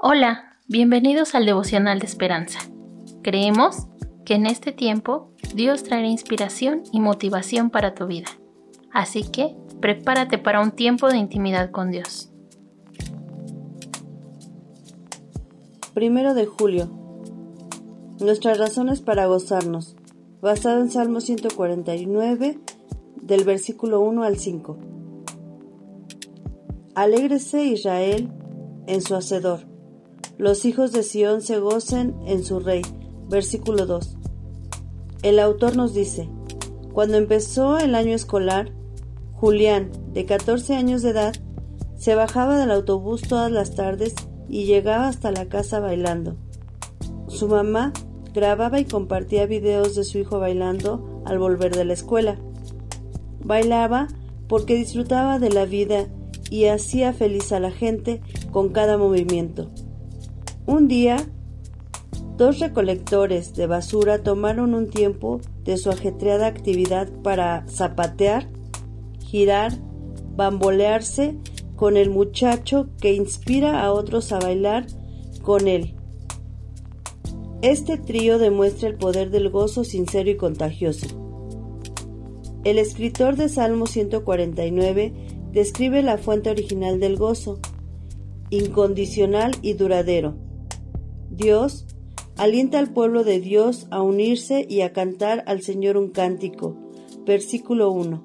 Hola, 0.00 0.56
bienvenidos 0.68 1.34
al 1.34 1.44
devocional 1.44 1.98
de 1.98 2.06
esperanza. 2.06 2.60
Creemos 3.20 3.88
que 4.24 4.34
en 4.34 4.46
este 4.46 4.70
tiempo 4.70 5.32
Dios 5.56 5.82
traerá 5.82 6.06
inspiración 6.06 6.84
y 6.92 7.00
motivación 7.00 7.70
para 7.70 7.96
tu 7.96 8.06
vida. 8.06 8.28
Así 8.92 9.24
que 9.24 9.56
prepárate 9.80 10.38
para 10.38 10.62
un 10.62 10.70
tiempo 10.70 11.08
de 11.08 11.16
intimidad 11.16 11.72
con 11.72 11.90
Dios. 11.90 12.30
Primero 15.94 16.32
de 16.32 16.46
julio. 16.46 16.88
Nuestras 18.20 18.56
razones 18.56 19.00
para 19.00 19.26
gozarnos. 19.26 19.96
Basado 20.40 20.80
en 20.80 20.92
Salmo 20.92 21.20
149, 21.20 22.60
del 23.20 23.42
versículo 23.42 23.98
1 23.98 24.22
al 24.22 24.38
5. 24.38 24.78
Alégrese 26.94 27.64
Israel 27.64 28.30
en 28.86 29.02
su 29.02 29.16
hacedor 29.16 29.77
los 30.38 30.64
hijos 30.64 30.92
de 30.92 31.02
Sión 31.02 31.42
se 31.42 31.58
gocen 31.58 32.14
en 32.24 32.44
su 32.44 32.60
rey. 32.60 32.82
Versículo 33.28 33.86
2. 33.86 34.16
El 35.22 35.40
autor 35.40 35.76
nos 35.76 35.94
dice, 35.94 36.28
cuando 36.92 37.16
empezó 37.16 37.78
el 37.78 37.96
año 37.96 38.14
escolar, 38.14 38.70
Julián, 39.34 39.90
de 40.14 40.24
14 40.26 40.76
años 40.76 41.02
de 41.02 41.10
edad, 41.10 41.34
se 41.96 42.14
bajaba 42.14 42.56
del 42.56 42.70
autobús 42.70 43.22
todas 43.22 43.50
las 43.50 43.74
tardes 43.74 44.14
y 44.48 44.64
llegaba 44.64 45.08
hasta 45.08 45.32
la 45.32 45.46
casa 45.46 45.80
bailando. 45.80 46.36
Su 47.26 47.48
mamá 47.48 47.92
grababa 48.32 48.78
y 48.78 48.84
compartía 48.84 49.46
videos 49.46 49.96
de 49.96 50.04
su 50.04 50.18
hijo 50.18 50.38
bailando 50.38 51.22
al 51.26 51.40
volver 51.40 51.74
de 51.74 51.84
la 51.84 51.94
escuela. 51.94 52.38
Bailaba 53.40 54.06
porque 54.46 54.76
disfrutaba 54.76 55.40
de 55.40 55.50
la 55.50 55.64
vida 55.64 56.06
y 56.48 56.66
hacía 56.66 57.12
feliz 57.12 57.50
a 57.50 57.58
la 57.58 57.72
gente 57.72 58.20
con 58.52 58.68
cada 58.68 58.96
movimiento. 58.96 59.68
Un 60.68 60.86
día, 60.86 61.16
dos 62.36 62.58
recolectores 62.58 63.54
de 63.54 63.66
basura 63.66 64.22
tomaron 64.22 64.74
un 64.74 64.90
tiempo 64.90 65.40
de 65.64 65.78
su 65.78 65.88
ajetreada 65.88 66.46
actividad 66.46 67.08
para 67.22 67.66
zapatear, 67.68 68.46
girar, 69.24 69.72
bambolearse 70.36 71.38
con 71.74 71.96
el 71.96 72.10
muchacho 72.10 72.90
que 73.00 73.14
inspira 73.14 73.82
a 73.82 73.94
otros 73.94 74.30
a 74.30 74.40
bailar 74.40 74.84
con 75.40 75.68
él. 75.68 75.94
Este 77.62 77.96
trío 77.96 78.38
demuestra 78.38 78.90
el 78.90 78.96
poder 78.96 79.30
del 79.30 79.48
gozo 79.48 79.84
sincero 79.84 80.28
y 80.28 80.36
contagioso. 80.36 81.06
El 82.64 82.76
escritor 82.76 83.36
de 83.36 83.48
Salmo 83.48 83.86
149 83.86 85.14
describe 85.50 86.02
la 86.02 86.18
fuente 86.18 86.50
original 86.50 87.00
del 87.00 87.16
gozo, 87.16 87.58
incondicional 88.50 89.52
y 89.62 89.72
duradero 89.72 90.46
Dios 91.38 91.86
alienta 92.36 92.80
al 92.80 92.92
pueblo 92.92 93.22
de 93.22 93.38
Dios 93.38 93.86
a 93.92 94.02
unirse 94.02 94.66
y 94.68 94.80
a 94.80 94.92
cantar 94.92 95.44
al 95.46 95.62
Señor 95.62 95.96
un 95.96 96.10
cántico. 96.10 96.74
Versículo 97.24 97.92
1. 97.92 98.24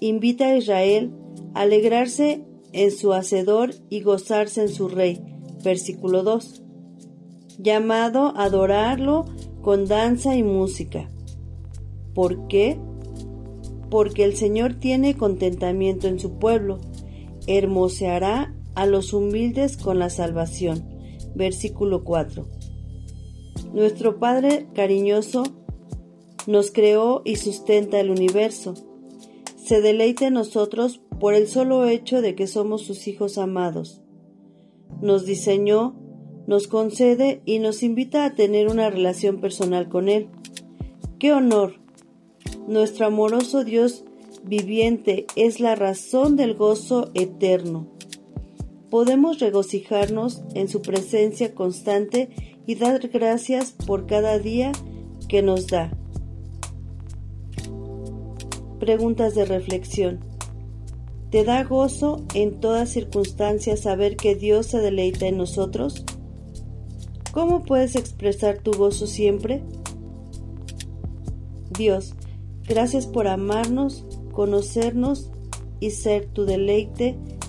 Invita 0.00 0.48
a 0.48 0.56
Israel 0.56 1.12
a 1.54 1.60
alegrarse 1.60 2.44
en 2.72 2.90
su 2.90 3.12
Hacedor 3.12 3.72
y 3.88 4.00
gozarse 4.00 4.62
en 4.62 4.68
su 4.68 4.88
Rey. 4.88 5.20
Versículo 5.62 6.24
2. 6.24 6.64
Llamado 7.58 8.36
a 8.36 8.46
adorarlo 8.46 9.26
con 9.62 9.86
danza 9.86 10.34
y 10.34 10.42
música. 10.42 11.08
¿Por 12.14 12.48
qué? 12.48 12.80
Porque 13.90 14.24
el 14.24 14.34
Señor 14.34 14.74
tiene 14.74 15.16
contentamiento 15.16 16.08
en 16.08 16.18
su 16.18 16.32
pueblo, 16.40 16.80
hermoseará 17.46 18.52
a 18.74 18.86
los 18.86 19.12
humildes 19.12 19.76
con 19.76 20.00
la 20.00 20.10
salvación 20.10 20.93
versículo 21.34 22.04
4. 22.04 22.46
Nuestro 23.72 24.18
Padre 24.18 24.66
cariñoso 24.74 25.42
nos 26.46 26.70
creó 26.70 27.22
y 27.24 27.36
sustenta 27.36 27.98
el 28.00 28.10
universo. 28.10 28.74
Se 29.56 29.80
deleita 29.80 30.26
en 30.26 30.34
nosotros 30.34 31.00
por 31.18 31.34
el 31.34 31.48
solo 31.48 31.86
hecho 31.86 32.20
de 32.20 32.34
que 32.34 32.46
somos 32.46 32.82
sus 32.82 33.08
hijos 33.08 33.38
amados. 33.38 34.02
Nos 35.00 35.24
diseñó, 35.24 35.96
nos 36.46 36.68
concede 36.68 37.40
y 37.44 37.58
nos 37.58 37.82
invita 37.82 38.24
a 38.24 38.34
tener 38.34 38.68
una 38.68 38.90
relación 38.90 39.40
personal 39.40 39.88
con 39.88 40.08
Él. 40.08 40.28
¡Qué 41.18 41.32
honor! 41.32 41.80
Nuestro 42.68 43.06
amoroso 43.06 43.64
Dios 43.64 44.04
viviente 44.44 45.26
es 45.36 45.60
la 45.60 45.74
razón 45.74 46.36
del 46.36 46.54
gozo 46.54 47.10
eterno 47.14 47.93
podemos 48.94 49.40
regocijarnos 49.40 50.44
en 50.54 50.68
su 50.68 50.80
presencia 50.80 51.52
constante 51.52 52.28
y 52.64 52.76
dar 52.76 53.08
gracias 53.08 53.72
por 53.72 54.06
cada 54.06 54.38
día 54.38 54.70
que 55.28 55.42
nos 55.42 55.66
da. 55.66 55.90
Preguntas 58.78 59.34
de 59.34 59.46
reflexión. 59.46 60.20
¿Te 61.32 61.42
da 61.42 61.64
gozo 61.64 62.24
en 62.34 62.60
todas 62.60 62.88
circunstancias 62.88 63.80
saber 63.80 64.14
que 64.16 64.36
Dios 64.36 64.66
se 64.66 64.78
deleita 64.78 65.26
en 65.26 65.38
nosotros? 65.38 66.04
¿Cómo 67.32 67.64
puedes 67.64 67.96
expresar 67.96 68.58
tu 68.58 68.70
gozo 68.74 69.08
siempre? 69.08 69.64
Dios, 71.76 72.14
gracias 72.62 73.08
por 73.08 73.26
amarnos, 73.26 74.06
conocernos 74.30 75.32
y 75.80 75.90
ser 75.90 76.26
tu 76.26 76.44
deleite 76.44 77.18